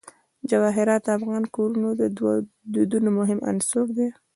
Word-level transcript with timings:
جواهرات 0.49 1.01
د 1.05 1.09
افغان 1.17 1.43
کورنیو 1.55 1.91
د 1.99 2.01
دودونو 2.73 3.09
مهم 3.19 3.39
عنصر 3.49 3.85
دی. 3.97 4.07